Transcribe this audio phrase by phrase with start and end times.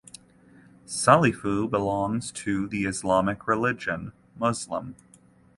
[0.87, 4.95] Salifu belongs to the Islamic Religion(Muslim).